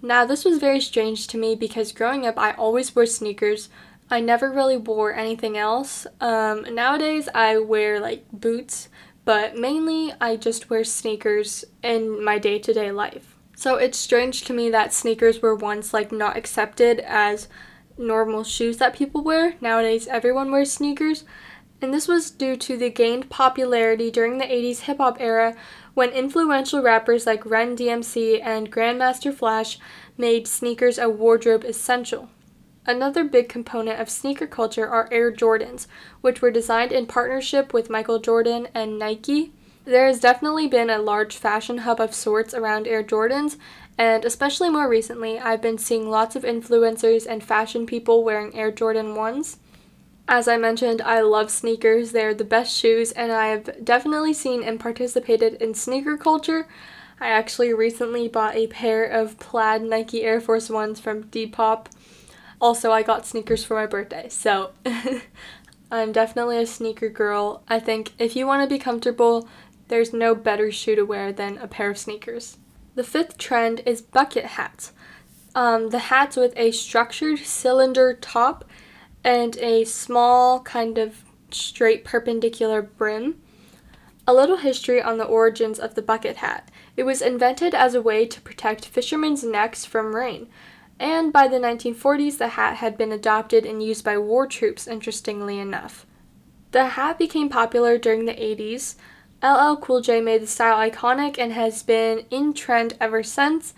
Now, 0.00 0.24
this 0.24 0.44
was 0.44 0.58
very 0.58 0.80
strange 0.80 1.26
to 1.28 1.38
me 1.38 1.54
because 1.54 1.92
growing 1.92 2.26
up, 2.26 2.38
I 2.38 2.52
always 2.52 2.94
wore 2.94 3.06
sneakers, 3.06 3.68
I 4.10 4.20
never 4.20 4.50
really 4.50 4.76
wore 4.76 5.12
anything 5.12 5.58
else. 5.58 6.06
Um, 6.20 6.74
nowadays, 6.74 7.28
I 7.34 7.58
wear 7.58 8.00
like 8.00 8.24
boots, 8.32 8.88
but 9.24 9.56
mainly 9.56 10.12
I 10.20 10.36
just 10.36 10.70
wear 10.70 10.84
sneakers 10.84 11.64
in 11.82 12.24
my 12.24 12.38
day 12.38 12.58
to 12.60 12.72
day 12.72 12.90
life. 12.90 13.36
So 13.54 13.74
it's 13.74 13.98
strange 13.98 14.42
to 14.44 14.52
me 14.52 14.70
that 14.70 14.94
sneakers 14.94 15.42
were 15.42 15.54
once 15.54 15.92
like 15.92 16.12
not 16.12 16.36
accepted 16.36 17.00
as 17.00 17.48
normal 17.98 18.44
shoes 18.44 18.78
that 18.78 18.94
people 18.94 19.22
wear. 19.22 19.56
Nowadays, 19.60 20.06
everyone 20.06 20.52
wears 20.52 20.72
sneakers. 20.72 21.24
And 21.82 21.92
this 21.92 22.08
was 22.08 22.30
due 22.30 22.56
to 22.56 22.76
the 22.76 22.90
gained 22.90 23.30
popularity 23.30 24.10
during 24.10 24.38
the 24.38 24.44
80s 24.44 24.80
hip 24.80 24.98
hop 24.98 25.18
era 25.20 25.54
when 25.98 26.10
influential 26.10 26.80
rappers 26.80 27.26
like 27.26 27.44
Run 27.44 27.76
DMC 27.76 28.40
and 28.40 28.70
Grandmaster 28.70 29.34
Flash 29.34 29.80
made 30.16 30.46
sneakers 30.46 30.96
a 30.96 31.08
wardrobe 31.08 31.64
essential. 31.64 32.28
Another 32.86 33.24
big 33.24 33.48
component 33.48 34.00
of 34.00 34.08
sneaker 34.08 34.46
culture 34.46 34.86
are 34.86 35.08
Air 35.10 35.32
Jordans, 35.32 35.88
which 36.20 36.40
were 36.40 36.52
designed 36.52 36.92
in 36.92 37.06
partnership 37.06 37.72
with 37.72 37.90
Michael 37.90 38.20
Jordan 38.20 38.68
and 38.74 38.96
Nike. 38.96 39.50
There 39.84 40.06
has 40.06 40.20
definitely 40.20 40.68
been 40.68 40.88
a 40.88 41.00
large 41.00 41.36
fashion 41.36 41.78
hub 41.78 42.00
of 42.00 42.14
sorts 42.14 42.54
around 42.54 42.86
Air 42.86 43.02
Jordans, 43.02 43.56
and 43.98 44.24
especially 44.24 44.70
more 44.70 44.88
recently, 44.88 45.40
I've 45.40 45.60
been 45.60 45.78
seeing 45.78 46.08
lots 46.08 46.36
of 46.36 46.44
influencers 46.44 47.26
and 47.28 47.42
fashion 47.42 47.86
people 47.86 48.22
wearing 48.22 48.54
Air 48.54 48.70
Jordan 48.70 49.16
1s. 49.16 49.56
As 50.30 50.46
I 50.46 50.58
mentioned, 50.58 51.00
I 51.00 51.22
love 51.22 51.50
sneakers. 51.50 52.12
They're 52.12 52.34
the 52.34 52.44
best 52.44 52.76
shoes, 52.76 53.12
and 53.12 53.32
I've 53.32 53.82
definitely 53.82 54.34
seen 54.34 54.62
and 54.62 54.78
participated 54.78 55.54
in 55.54 55.72
sneaker 55.72 56.18
culture. 56.18 56.68
I 57.18 57.28
actually 57.28 57.72
recently 57.72 58.28
bought 58.28 58.54
a 58.54 58.66
pair 58.66 59.04
of 59.04 59.38
plaid 59.38 59.82
Nike 59.82 60.22
Air 60.22 60.38
Force 60.38 60.68
Ones 60.68 61.00
from 61.00 61.24
Depop. 61.24 61.86
Also, 62.60 62.92
I 62.92 63.02
got 63.02 63.26
sneakers 63.26 63.64
for 63.64 63.74
my 63.74 63.86
birthday, 63.86 64.28
so 64.28 64.72
I'm 65.90 66.12
definitely 66.12 66.58
a 66.58 66.66
sneaker 66.66 67.08
girl. 67.08 67.62
I 67.66 67.80
think 67.80 68.12
if 68.18 68.36
you 68.36 68.46
want 68.46 68.62
to 68.62 68.72
be 68.72 68.78
comfortable, 68.78 69.48
there's 69.88 70.12
no 70.12 70.34
better 70.34 70.70
shoe 70.70 70.94
to 70.94 71.04
wear 71.04 71.32
than 71.32 71.56
a 71.56 71.66
pair 71.66 71.88
of 71.88 71.96
sneakers. 71.96 72.58
The 72.96 73.04
fifth 73.04 73.38
trend 73.38 73.80
is 73.86 74.02
bucket 74.02 74.44
hats. 74.44 74.92
Um, 75.54 75.88
the 75.88 75.98
hats 75.98 76.36
with 76.36 76.52
a 76.56 76.72
structured 76.72 77.38
cylinder 77.38 78.12
top 78.12 78.66
and 79.24 79.56
a 79.58 79.84
small 79.84 80.60
kind 80.60 80.98
of 80.98 81.24
straight 81.50 82.04
perpendicular 82.04 82.82
brim. 82.82 83.40
A 84.26 84.34
little 84.34 84.58
history 84.58 85.00
on 85.00 85.18
the 85.18 85.24
origins 85.24 85.78
of 85.78 85.94
the 85.94 86.02
bucket 86.02 86.36
hat. 86.36 86.70
It 86.96 87.04
was 87.04 87.22
invented 87.22 87.74
as 87.74 87.94
a 87.94 88.02
way 88.02 88.26
to 88.26 88.40
protect 88.40 88.86
fishermen's 88.86 89.42
necks 89.42 89.84
from 89.84 90.14
rain, 90.14 90.48
and 91.00 91.32
by 91.32 91.48
the 91.48 91.58
1940s, 91.58 92.38
the 92.38 92.48
hat 92.48 92.76
had 92.76 92.98
been 92.98 93.12
adopted 93.12 93.64
and 93.64 93.82
used 93.82 94.04
by 94.04 94.18
war 94.18 94.46
troops, 94.46 94.86
interestingly 94.86 95.58
enough. 95.58 96.04
The 96.72 96.88
hat 96.88 97.18
became 97.18 97.48
popular 97.48 97.96
during 97.96 98.26
the 98.26 98.34
80s. 98.34 98.96
LL 99.42 99.76
Cool 99.76 100.00
J 100.00 100.20
made 100.20 100.42
the 100.42 100.46
style 100.46 100.76
iconic 100.76 101.38
and 101.38 101.52
has 101.52 101.82
been 101.82 102.24
in 102.30 102.52
trend 102.52 102.94
ever 103.00 103.22
since. 103.22 103.74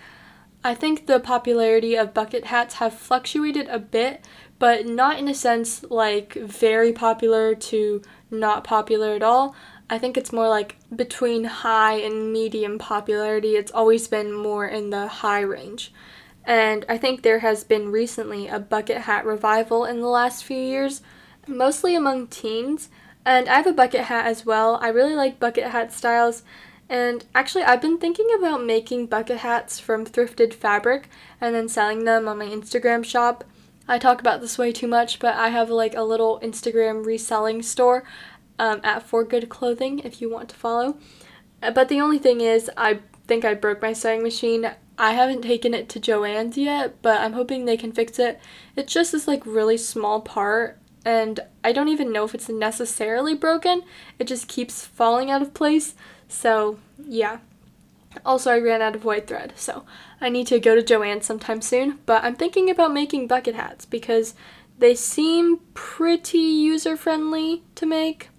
I 0.65 0.75
think 0.75 1.07
the 1.07 1.21
popularity 1.21 1.95
of 1.95 2.15
bucket 2.15 2.47
hats 2.47 2.77
have 2.77 2.95
fluctuated 2.95 3.69
a 3.69 3.79
bit, 3.79 4.25
but 4.61 4.87
not 4.87 5.19
in 5.19 5.27
a 5.27 5.35
sense 5.35 5.83
like 5.91 6.35
very 6.35 6.93
popular 6.93 7.57
to 7.57 8.03
not 8.31 8.63
popular 8.63 9.15
at 9.15 9.23
all. 9.23 9.57
I 9.89 9.99
think 9.99 10.17
it's 10.17 10.33
more 10.33 10.49
like 10.49 10.77
between 10.95 11.45
high 11.45 11.95
and 11.95 12.33
medium 12.33 12.79
popularity. 12.79 13.57
It's 13.57 13.73
always 13.73 14.07
been 14.07 14.33
more 14.33 14.67
in 14.67 14.91
the 14.91 15.09
high 15.09 15.41
range. 15.41 15.93
And 16.45 16.85
I 16.89 16.99
think 16.99 17.23
there 17.23 17.41
has 17.41 17.65
been 17.65 17.91
recently 17.91 18.49
a 18.49 18.61
bucket 18.61 18.99
hat 18.99 19.25
revival 19.25 19.85
in 19.85 20.01
the 20.01 20.07
last 20.07 20.45
few 20.45 20.61
years, 20.61 21.03
mostly 21.49 21.97
among 21.97 22.29
teens. 22.29 22.91
And 23.25 23.49
I 23.49 23.57
have 23.57 23.67
a 23.67 23.73
bucket 23.73 24.03
hat 24.03 24.27
as 24.27 24.47
well. 24.47 24.79
I 24.83 24.89
really 24.89 25.15
like 25.15 25.41
bucket 25.41 25.69
hat 25.69 25.93
styles. 25.93 26.43
And 26.89 27.25
actually, 27.35 27.63
I've 27.65 27.81
been 27.81 27.99
thinking 27.99 28.29
about 28.37 28.65
making 28.65 29.07
bucket 29.07 29.39
hats 29.39 29.79
from 29.79 30.05
thrifted 30.05 30.53
fabric 30.53 31.09
and 31.41 31.55
then 31.55 31.69
selling 31.69 32.05
them 32.05 32.29
on 32.29 32.39
my 32.39 32.47
Instagram 32.47 33.05
shop. 33.05 33.45
I 33.91 33.99
talk 33.99 34.21
about 34.21 34.41
this 34.41 34.57
way 34.57 34.71
too 34.71 34.87
much, 34.87 35.19
but 35.19 35.35
I 35.35 35.49
have 35.49 35.69
like 35.69 35.97
a 35.97 36.05
little 36.05 36.39
Instagram 36.45 37.05
reselling 37.05 37.61
store 37.61 38.05
um, 38.57 38.81
at 38.85 39.03
For 39.03 39.25
Good 39.25 39.49
Clothing 39.49 39.99
if 39.99 40.23
you 40.23 40.31
want 40.31 40.49
to 40.51 40.55
follow. 40.55 40.97
Uh, 41.61 41.73
but 41.73 41.89
the 41.89 42.01
only 42.01 42.21
thing 42.21 42.41
is, 42.41 42.71
I 42.77 43.01
think 43.27 43.45
I 43.45 43.55
broke 43.55 43.83
my 43.83 43.93
sewing 43.93 44.23
machine. 44.23 44.71
I 44.97 45.15
haven't 45.15 45.43
taken 45.43 45.75
it 45.75 45.89
to 45.89 45.99
Joann's 45.99 46.57
yet, 46.57 47.03
but 47.03 47.21
I'm 47.21 47.33
hoping 47.33 47.65
they 47.65 47.77
can 47.77 47.91
fix 47.91 48.21
it. 48.21 48.39
It's 48.77 48.93
just 48.93 49.11
this 49.11 49.27
like 49.27 49.45
really 49.45 49.77
small 49.77 50.21
part, 50.21 50.79
and 51.05 51.41
I 51.65 51.73
don't 51.73 51.89
even 51.89 52.13
know 52.13 52.23
if 52.23 52.33
it's 52.33 52.49
necessarily 52.49 53.35
broken. 53.35 53.83
It 54.21 54.29
just 54.29 54.47
keeps 54.47 54.87
falling 54.87 55.33
out 55.33 55.43
of 55.43 55.53
place. 55.53 55.97
So, 56.29 56.79
yeah. 56.97 57.39
Also, 58.25 58.51
I 58.51 58.59
ran 58.59 58.83
out 58.83 58.97
of 58.97 59.05
white 59.05 59.27
thread, 59.27 59.53
so 59.57 59.85
I 60.21 60.29
need 60.29 60.47
to 60.49 60.59
go 60.59 60.75
to 60.75 60.83
Joann 60.83 61.23
sometime 61.23 61.63
soon. 61.63 61.99
But 62.07 62.25
I'm 62.25 62.35
thinking 62.35 62.69
about 62.69 62.93
making 62.93 63.29
bucket 63.29 63.55
hats 63.55 63.85
because 63.85 64.35
they 64.79 64.95
seem 64.95 65.61
pretty 65.75 66.39
user 66.39 66.97
friendly 66.97 67.63
to 67.77 67.87
make. 67.87 68.31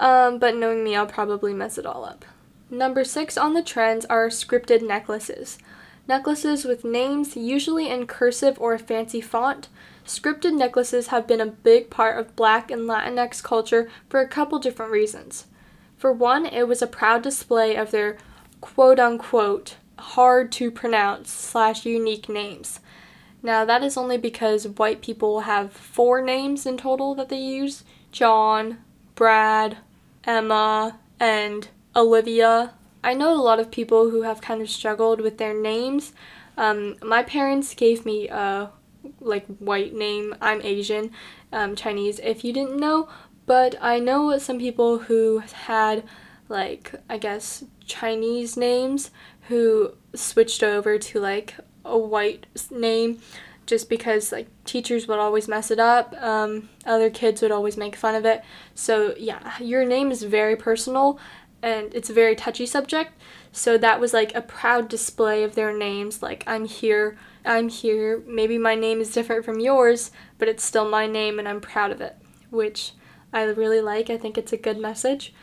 Um, 0.00 0.38
but 0.38 0.56
knowing 0.56 0.84
me, 0.84 0.96
I'll 0.96 1.06
probably 1.06 1.54
mess 1.54 1.78
it 1.78 1.86
all 1.86 2.04
up. 2.04 2.24
Number 2.70 3.04
six 3.04 3.38
on 3.38 3.54
the 3.54 3.62
trends 3.62 4.04
are 4.06 4.28
scripted 4.28 4.86
necklaces. 4.86 5.58
Necklaces 6.06 6.64
with 6.64 6.84
names, 6.84 7.36
usually 7.36 7.88
in 7.88 8.06
cursive 8.06 8.58
or 8.58 8.74
a 8.74 8.78
fancy 8.78 9.20
font. 9.20 9.68
Scripted 10.06 10.54
necklaces 10.54 11.08
have 11.08 11.26
been 11.26 11.40
a 11.40 11.46
big 11.46 11.90
part 11.90 12.18
of 12.18 12.34
Black 12.34 12.70
and 12.70 12.82
Latinx 12.82 13.42
culture 13.42 13.90
for 14.08 14.20
a 14.20 14.28
couple 14.28 14.58
different 14.58 14.90
reasons. 14.90 15.46
For 15.98 16.12
one, 16.12 16.46
it 16.46 16.66
was 16.66 16.80
a 16.80 16.86
proud 16.86 17.22
display 17.22 17.76
of 17.76 17.90
their 17.90 18.16
quote 18.60 18.98
unquote 18.98 19.76
hard 19.98 20.52
to 20.52 20.70
pronounce 20.70 21.30
slash 21.30 21.84
unique 21.84 22.28
names. 22.28 22.80
Now, 23.42 23.64
that 23.64 23.82
is 23.82 23.96
only 23.96 24.18
because 24.18 24.66
white 24.66 25.00
people 25.00 25.40
have 25.40 25.72
four 25.72 26.20
names 26.20 26.66
in 26.66 26.76
total 26.76 27.14
that 27.14 27.28
they 27.28 27.38
use 27.38 27.84
John, 28.10 28.78
Brad, 29.14 29.78
Emma, 30.24 30.98
and 31.20 31.68
Olivia. 31.94 32.74
I 33.02 33.14
know 33.14 33.32
a 33.32 33.40
lot 33.40 33.60
of 33.60 33.70
people 33.70 34.10
who 34.10 34.22
have 34.22 34.40
kind 34.40 34.60
of 34.60 34.68
struggled 34.68 35.20
with 35.20 35.38
their 35.38 35.54
names. 35.54 36.12
Um, 36.56 36.96
my 37.02 37.22
parents 37.22 37.74
gave 37.74 38.04
me 38.04 38.28
a 38.28 38.70
like 39.20 39.46
white 39.58 39.94
name. 39.94 40.34
I'm 40.40 40.60
Asian, 40.62 41.12
um, 41.52 41.76
Chinese, 41.76 42.18
if 42.18 42.44
you 42.44 42.52
didn't 42.52 42.78
know. 42.80 43.08
But 43.46 43.76
I 43.80 43.98
know 43.98 44.36
some 44.38 44.58
people 44.58 44.98
who 44.98 45.38
had 45.38 46.02
like 46.48 46.94
I 47.08 47.18
guess 47.18 47.64
Chinese 47.84 48.56
names 48.56 49.10
who 49.42 49.94
switched 50.14 50.62
over 50.62 50.98
to 50.98 51.20
like 51.20 51.54
a 51.84 51.98
white 51.98 52.46
name 52.70 53.20
just 53.66 53.88
because 53.88 54.32
like 54.32 54.48
teachers 54.64 55.06
would 55.06 55.18
always 55.18 55.48
mess 55.48 55.70
it 55.70 55.78
up 55.78 56.14
um, 56.22 56.68
other 56.86 57.10
kids 57.10 57.42
would 57.42 57.50
always 57.50 57.76
make 57.76 57.96
fun 57.96 58.14
of 58.14 58.24
it. 58.24 58.42
So 58.74 59.14
yeah 59.18 59.58
your 59.58 59.84
name 59.84 60.10
is 60.10 60.22
very 60.22 60.56
personal 60.56 61.18
and 61.62 61.92
it's 61.94 62.10
a 62.10 62.14
very 62.14 62.36
touchy 62.36 62.66
subject. 62.66 63.12
So 63.52 63.76
that 63.78 64.00
was 64.00 64.12
like 64.12 64.34
a 64.34 64.42
proud 64.42 64.88
display 64.88 65.42
of 65.42 65.54
their 65.54 65.76
names 65.76 66.22
like 66.22 66.44
i'm 66.46 66.64
here 66.64 67.18
i'm 67.44 67.68
here 67.68 68.22
maybe 68.26 68.58
my 68.58 68.74
name 68.74 69.00
is 69.00 69.12
different 69.12 69.44
from 69.44 69.58
yours 69.58 70.10
but 70.38 70.48
it's 70.48 70.64
still 70.64 70.88
my 70.88 71.06
name 71.06 71.38
and 71.38 71.48
i'm 71.48 71.60
proud 71.60 71.90
of 71.90 72.00
it 72.00 72.16
which 72.50 72.92
i 73.32 73.42
really 73.42 73.80
like. 73.80 74.10
I 74.10 74.16
think 74.16 74.38
it's 74.38 74.52
a 74.52 74.56
good 74.56 74.78
message 74.78 75.34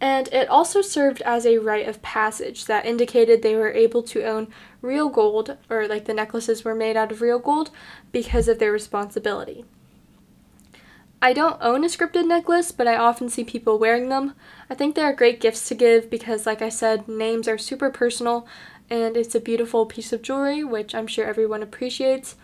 and 0.00 0.28
it 0.28 0.48
also 0.48 0.80
served 0.80 1.22
as 1.22 1.44
a 1.44 1.58
rite 1.58 1.88
of 1.88 2.02
passage 2.02 2.66
that 2.66 2.86
indicated 2.86 3.42
they 3.42 3.56
were 3.56 3.72
able 3.72 4.02
to 4.04 4.24
own 4.24 4.48
real 4.80 5.08
gold, 5.08 5.56
or 5.68 5.88
like 5.88 6.04
the 6.04 6.14
necklaces 6.14 6.64
were 6.64 6.74
made 6.74 6.96
out 6.96 7.10
of 7.10 7.20
real 7.20 7.38
gold, 7.38 7.70
because 8.12 8.48
of 8.48 8.58
their 8.58 8.72
responsibility. 8.72 9.64
I 11.20 11.32
don't 11.32 11.60
own 11.60 11.82
a 11.82 11.88
scripted 11.88 12.28
necklace, 12.28 12.70
but 12.70 12.86
I 12.86 12.96
often 12.96 13.28
see 13.28 13.42
people 13.42 13.76
wearing 13.76 14.08
them. 14.08 14.34
I 14.70 14.74
think 14.76 14.94
they 14.94 15.02
are 15.02 15.12
great 15.12 15.40
gifts 15.40 15.66
to 15.68 15.74
give 15.74 16.08
because, 16.08 16.46
like 16.46 16.62
I 16.62 16.68
said, 16.68 17.08
names 17.08 17.48
are 17.48 17.58
super 17.58 17.90
personal 17.90 18.46
and 18.88 19.16
it's 19.16 19.34
a 19.34 19.40
beautiful 19.40 19.84
piece 19.84 20.12
of 20.12 20.22
jewelry, 20.22 20.62
which 20.62 20.94
I'm 20.94 21.08
sure 21.08 21.26
everyone 21.26 21.62
appreciates. 21.62 22.36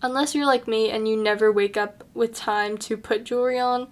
Unless 0.00 0.34
you're 0.34 0.46
like 0.46 0.68
me 0.68 0.90
and 0.90 1.08
you 1.08 1.16
never 1.16 1.50
wake 1.50 1.76
up 1.76 2.04
with 2.14 2.34
time 2.34 2.78
to 2.78 2.96
put 2.96 3.24
jewelry 3.24 3.58
on, 3.58 3.88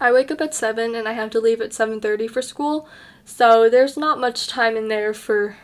I 0.00 0.12
wake 0.12 0.30
up 0.30 0.40
at 0.40 0.54
7 0.54 0.94
and 0.94 1.08
I 1.08 1.12
have 1.12 1.30
to 1.30 1.40
leave 1.40 1.60
at 1.60 1.72
7:30 1.72 2.28
for 2.28 2.42
school. 2.42 2.88
So 3.24 3.68
there's 3.68 3.96
not 3.96 4.20
much 4.20 4.46
time 4.46 4.76
in 4.76 4.88
there 4.88 5.12
for 5.12 5.56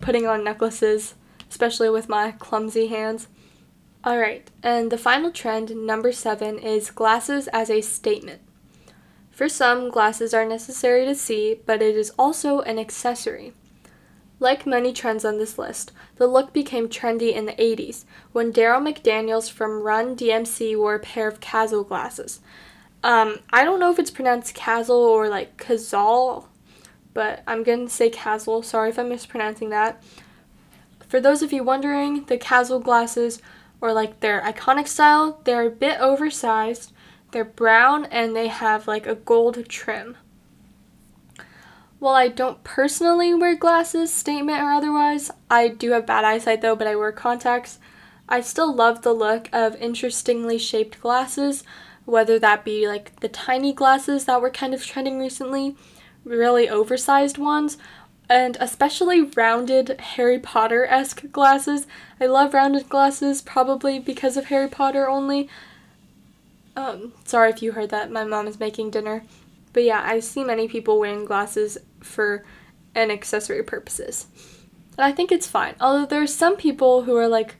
putting 0.00 0.26
on 0.26 0.44
necklaces, 0.44 1.14
especially 1.48 1.88
with 1.88 2.08
my 2.08 2.32
clumsy 2.32 2.88
hands. 2.88 3.28
All 4.04 4.18
right, 4.18 4.50
and 4.62 4.90
the 4.90 4.98
final 4.98 5.30
trend, 5.30 5.74
number 5.74 6.12
7, 6.12 6.58
is 6.58 6.90
glasses 6.90 7.48
as 7.54 7.70
a 7.70 7.80
statement. 7.80 8.42
For 9.30 9.48
some, 9.48 9.88
glasses 9.88 10.34
are 10.34 10.44
necessary 10.44 11.06
to 11.06 11.14
see, 11.14 11.60
but 11.64 11.80
it 11.80 11.96
is 11.96 12.12
also 12.18 12.60
an 12.60 12.78
accessory. 12.78 13.54
Like 14.38 14.66
many 14.66 14.92
trends 14.92 15.24
on 15.24 15.38
this 15.38 15.58
list, 15.58 15.90
the 16.16 16.26
look 16.26 16.52
became 16.52 16.88
trendy 16.88 17.32
in 17.32 17.46
the 17.46 17.60
80s 17.60 18.04
when 18.32 18.52
Darryl 18.52 18.82
McDaniels 18.86 19.50
from 19.50 19.82
Run 19.82 20.14
DMC 20.14 20.76
wore 20.76 20.96
a 20.96 21.00
pair 21.00 21.26
of 21.26 21.40
Cazal 21.40 21.82
glasses. 21.82 22.40
Um, 23.04 23.40
I 23.50 23.64
don't 23.64 23.80
know 23.80 23.92
if 23.92 23.98
it's 23.98 24.10
pronounced 24.10 24.56
Kazal 24.56 24.88
or 24.88 25.28
like 25.28 25.58
Kazal, 25.58 26.46
but 27.12 27.42
I'm 27.46 27.62
to 27.62 27.88
say 27.90 28.08
Kazal. 28.08 28.64
Sorry 28.64 28.88
if 28.88 28.98
I'm 28.98 29.10
mispronouncing 29.10 29.68
that. 29.68 30.02
For 31.06 31.20
those 31.20 31.42
of 31.42 31.52
you 31.52 31.62
wondering, 31.62 32.24
the 32.24 32.38
Cazal 32.38 32.82
glasses, 32.82 33.42
or 33.82 33.92
like 33.92 34.20
their 34.20 34.40
iconic 34.40 34.88
style, 34.88 35.42
they're 35.44 35.66
a 35.66 35.70
bit 35.70 36.00
oversized. 36.00 36.92
They're 37.30 37.44
brown 37.44 38.06
and 38.06 38.34
they 38.34 38.48
have 38.48 38.88
like 38.88 39.06
a 39.06 39.14
gold 39.14 39.68
trim. 39.68 40.16
While 41.98 42.14
I 42.14 42.28
don't 42.28 42.64
personally 42.64 43.34
wear 43.34 43.54
glasses, 43.54 44.12
statement 44.12 44.62
or 44.62 44.70
otherwise, 44.70 45.30
I 45.50 45.68
do 45.68 45.90
have 45.90 46.06
bad 46.06 46.24
eyesight 46.24 46.62
though, 46.62 46.74
but 46.74 46.86
I 46.86 46.96
wear 46.96 47.12
contacts. 47.12 47.78
I 48.26 48.40
still 48.40 48.74
love 48.74 49.02
the 49.02 49.12
look 49.12 49.50
of 49.52 49.76
interestingly 49.76 50.56
shaped 50.56 51.00
glasses, 51.02 51.64
whether 52.04 52.38
that 52.38 52.64
be 52.64 52.86
like 52.86 53.18
the 53.20 53.28
tiny 53.28 53.72
glasses 53.72 54.24
that 54.26 54.40
were 54.40 54.50
kind 54.50 54.74
of 54.74 54.84
trending 54.84 55.18
recently, 55.18 55.76
really 56.24 56.68
oversized 56.68 57.38
ones, 57.38 57.78
and 58.28 58.56
especially 58.60 59.22
rounded 59.22 60.00
Harry 60.00 60.38
Potter 60.38 60.86
esque 60.86 61.30
glasses. 61.30 61.86
I 62.20 62.26
love 62.26 62.54
rounded 62.54 62.88
glasses, 62.88 63.42
probably 63.42 63.98
because 63.98 64.36
of 64.36 64.46
Harry 64.46 64.68
Potter 64.68 65.08
only. 65.08 65.48
Um, 66.76 67.12
sorry 67.24 67.50
if 67.50 67.62
you 67.62 67.72
heard 67.72 67.90
that, 67.90 68.10
my 68.10 68.24
mom 68.24 68.46
is 68.46 68.58
making 68.58 68.90
dinner. 68.90 69.24
But 69.72 69.84
yeah, 69.84 70.02
I 70.04 70.20
see 70.20 70.44
many 70.44 70.68
people 70.68 70.98
wearing 70.98 71.24
glasses 71.24 71.78
for 72.00 72.44
an 72.94 73.10
accessory 73.10 73.62
purposes. 73.62 74.26
And 74.96 75.04
I 75.04 75.12
think 75.12 75.32
it's 75.32 75.46
fine. 75.46 75.74
Although 75.80 76.06
there 76.06 76.22
are 76.22 76.26
some 76.26 76.56
people 76.56 77.02
who 77.02 77.16
are 77.16 77.28
like, 77.28 77.56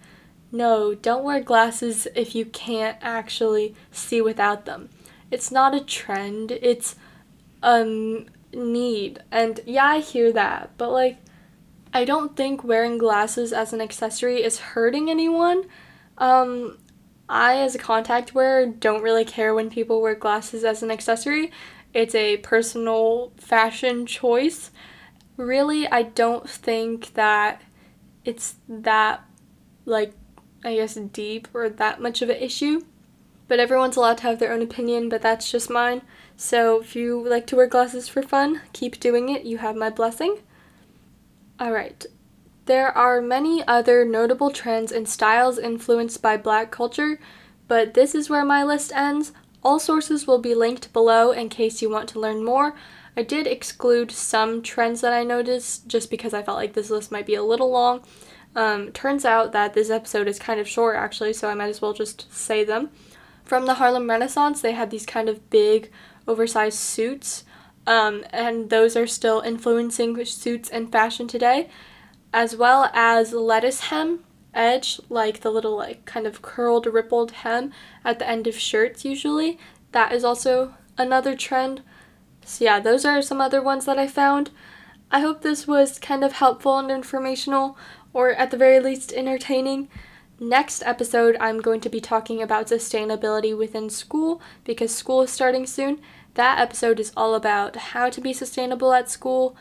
no, 0.55 0.95
don't 0.95 1.25
wear 1.25 1.41
glasses 1.41 2.07
if 2.15 2.33
you 2.33 2.47
can't 2.47 2.97
actually 3.03 3.75
see 3.91 4.21
without 4.21 4.67
them. 4.67 4.89
It's 5.29 5.51
not 5.51 5.75
a 5.75 5.81
trend, 5.81 6.53
it's 6.53 6.95
a 7.61 7.85
need. 8.53 9.21
And 9.33 9.59
yeah, 9.67 9.87
I 9.87 9.99
hear 9.99 10.33
that, 10.33 10.71
but 10.79 10.93
like, 10.93 11.19
I 11.93 12.05
don't 12.05 12.37
think 12.37 12.63
wearing 12.63 12.99
glasses 12.99 13.53
as 13.53 13.73
an 13.73 13.81
accessory 13.81 14.45
is 14.45 14.61
hurting 14.61 15.11
anyone. 15.11 15.65
Um, 16.19 16.79
I, 17.29 17.57
as 17.57 17.75
a 17.75 17.79
contact 17.79 18.33
wearer, 18.33 18.65
don't 18.65 19.03
really 19.03 19.25
care 19.25 19.57
when 19.57 19.71
people 19.71 20.01
wear 20.01 20.15
glasses 20.15 20.63
as 20.63 20.85
an 20.85 20.91
accessory. 20.93 21.51
It's 21.93 22.15
a 22.15 22.37
personal 22.39 23.33
fashion 23.39 24.07
choice. 24.07 24.71
Really, 25.37 25.89
I 25.89 26.03
don't 26.03 26.49
think 26.49 27.15
that 27.15 27.61
it's 28.25 28.55
that, 28.69 29.25
like, 29.85 30.13
I 30.65 30.77
guess, 30.77 30.95
deep 30.95 31.49
or 31.53 31.69
that 31.69 32.01
much 32.01 32.23
of 32.23 32.31
an 32.31 32.37
issue. 32.37 32.83
But 33.47 33.61
everyone's 33.61 33.97
allowed 33.97 34.19
to 34.19 34.23
have 34.25 34.39
their 34.39 34.53
own 34.53 34.63
opinion, 34.63 35.09
but 35.09 35.21
that's 35.21 35.51
just 35.51 35.69
mine. 35.69 36.03
So 36.37 36.81
if 36.81 36.97
you 36.97 37.29
like 37.29 37.47
to 37.49 37.57
wear 37.57 37.67
glasses 37.67 38.09
for 38.09 38.23
fun, 38.23 38.63
keep 38.73 38.99
doing 38.99 39.29
it. 39.29 39.45
You 39.45 39.59
have 39.59 39.77
my 39.77 39.91
blessing. 39.91 40.39
Alright. 41.61 42.07
There 42.67 42.97
are 42.97 43.21
many 43.21 43.63
other 43.69 44.05
notable 44.05 44.51
trends 44.51 44.91
and 44.91 45.07
styles 45.07 45.59
influenced 45.59 46.23
by 46.23 46.39
black 46.39 46.71
culture, 46.71 47.21
but 47.69 47.93
this 47.93 48.15
is 48.15 48.31
where 48.31 48.45
my 48.45 48.65
list 48.65 48.91
ends. 48.95 49.33
All 49.63 49.79
sources 49.79 50.27
will 50.27 50.39
be 50.39 50.55
linked 50.55 50.93
below 50.93 51.31
in 51.31 51.51
case 51.51 51.83
you 51.83 51.91
want 51.91 52.09
to 52.11 52.21
learn 52.21 52.43
more. 52.43 52.75
I 53.17 53.23
did 53.23 53.47
exclude 53.47 54.11
some 54.11 54.63
trends 54.63 55.03
that 55.03 55.13
I 55.13 55.23
noticed 55.23 55.87
just 55.87 56.11
because 56.11 56.35
I 56.35 56.43
felt 56.43 56.57
like 56.57 56.73
this 56.73 56.91
list 56.91 57.13
might 57.13 57.27
be 57.27 57.35
a 57.35 57.43
little 57.43 57.71
long. 57.71 58.03
Um, 58.57 58.93
turns 58.93 59.25
out 59.25 59.53
that 59.53 59.75
this 59.75 59.91
episode 59.91 60.29
is 60.29 60.39
kind 60.39 60.61
of 60.61 60.69
short 60.69 60.97
actually, 60.97 61.33
so 61.33 61.49
I 61.49 61.55
might 61.55 61.71
as 61.71 61.83
well 61.83 61.93
just 61.93 62.33
say 62.33 62.65
them. 62.65 62.91
From 63.45 63.67
the 63.67 63.75
Harlem 63.75 64.09
Renaissance, 64.09 64.61
they 64.61 64.73
had 64.73 64.91
these 64.91 65.05
kind 65.05 65.29
of 65.29 65.51
big, 65.51 65.91
oversized 66.27 66.79
suits, 66.79 67.45
um, 67.87 68.25
and 68.31 68.71
those 68.71 68.97
are 68.97 69.07
still 69.07 69.41
influencing 69.41 70.25
suits 70.25 70.71
and 70.71 70.91
fashion 70.91 71.29
today, 71.29 71.69
as 72.33 72.57
well 72.57 72.91
as 72.95 73.33
lettuce 73.33 73.81
hem 73.81 74.25
edge, 74.55 75.01
like 75.09 75.41
the 75.41 75.51
little 75.51 75.77
like 75.77 76.05
kind 76.05 76.27
of 76.27 76.41
curled, 76.41 76.87
rippled 76.87 77.33
hem 77.33 77.73
at 78.05 78.19
the 78.19 78.29
end 78.29 78.47
of 78.47 78.59
shirts 78.59 79.05
usually. 79.05 79.59
That 79.93 80.13
is 80.13 80.25
also 80.25 80.75
another 80.97 81.37
trend. 81.37 81.83
So 82.45 82.65
yeah, 82.65 82.81
those 82.81 83.05
are 83.05 83.21
some 83.21 83.41
other 83.41 83.61
ones 83.63 83.85
that 83.85 83.99
I 83.99 84.07
found. 84.07 84.51
I 85.11 85.21
hope 85.21 85.43
this 85.43 85.67
was 85.67 85.99
kind 85.99 86.25
of 86.25 86.33
helpful 86.33 86.79
and 86.79 86.91
informational, 86.91 87.77
or 88.15 88.31
at 88.31 88.51
the 88.51 88.57
very 88.57 88.81
least 88.81 89.13
entertaining. 89.13 89.89
Next 90.41 90.83
episode, 90.85 91.37
I'm 91.39 91.61
going 91.61 91.81
to 91.83 91.91
be 91.91 92.01
talking 92.01 92.41
about 92.41 92.69
sustainability 92.69 93.57
within 93.57 93.91
school 93.91 94.41
because 94.65 94.95
school 94.95 95.23
is 95.23 95.31
starting 95.31 95.67
soon. 95.67 96.01
That 96.35 96.59
episode 96.59 96.99
is 96.99 97.13
all 97.17 97.35
about 97.35 97.77
how 97.77 98.09
to 98.09 98.21
be 98.21 98.33
sustainable 98.33 98.93
at 98.93 99.11
school 99.11 99.57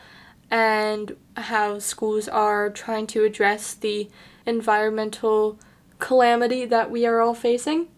and 0.50 1.16
how 1.36 1.78
schools 1.78 2.28
are 2.28 2.70
trying 2.70 3.06
to 3.08 3.24
address 3.24 3.74
the 3.74 4.08
environmental 4.46 5.58
calamity 5.98 6.64
that 6.64 6.90
we 6.90 7.06
are 7.06 7.20
all 7.20 7.34
facing. 7.34 7.88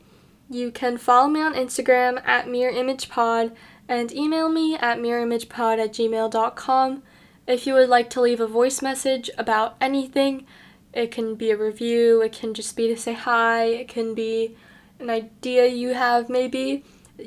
You 0.48 0.70
can 0.70 0.96
follow 0.96 1.28
me 1.28 1.40
on 1.40 1.54
Instagram 1.54 2.22
at 2.26 2.46
mirrorimagepod 2.46 3.54
and 3.88 4.12
email 4.12 4.48
me 4.48 4.76
at 4.76 4.98
mirrorimagepod 4.98 5.78
at 5.78 5.92
gmail.com 5.92 7.02
if 7.46 7.66
you 7.66 7.74
would 7.74 7.88
like 7.88 8.10
to 8.10 8.20
leave 8.20 8.40
a 8.40 8.46
voice 8.46 8.82
message 8.82 9.30
about 9.38 9.76
anything 9.80 10.46
it 10.96 11.10
can 11.10 11.34
be 11.34 11.50
a 11.50 11.56
review, 11.56 12.22
it 12.22 12.32
can 12.32 12.54
just 12.54 12.74
be 12.74 12.88
to 12.88 12.96
say 12.96 13.12
hi, 13.12 13.64
it 13.66 13.86
can 13.86 14.14
be 14.14 14.56
an 14.98 15.10
idea 15.10 15.66
you 15.66 15.92
have, 15.92 16.30
maybe. 16.30 16.84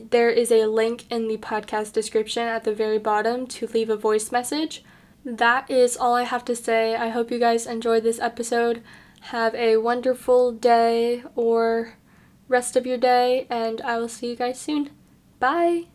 There 0.10 0.30
is 0.30 0.52
a 0.52 0.66
link 0.66 1.06
in 1.12 1.28
the 1.28 1.38
podcast 1.38 1.94
description 1.94 2.48
at 2.48 2.64
the 2.64 2.74
very 2.74 2.98
bottom 2.98 3.46
to 3.48 3.68
leave 3.68 3.92
a 3.92 3.96
voice 3.96 4.32
message. 4.32 4.84
That 5.24 5.70
is 5.70 5.96
all 5.96 6.16
I 6.16 6.24
have 6.24 6.44
to 6.46 6.56
say. 6.56 6.96
I 6.96 7.10
hope 7.10 7.30
you 7.30 7.38
guys 7.38 7.68
enjoyed 7.68 8.02
this 8.02 8.20
episode. 8.20 8.82
Have 9.22 9.54
a 9.54 9.78
wonderful 9.78 10.52
day 10.52 11.24
or 11.36 11.94
rest 12.48 12.76
of 12.76 12.88
your 12.88 12.98
day, 12.98 13.46
and 13.52 13.82
I 13.82 14.00
will 14.00 14.10
see 14.10 14.32
you 14.32 14.36
guys 14.36 14.60
soon. 14.60 14.90
Bye! 15.40 15.86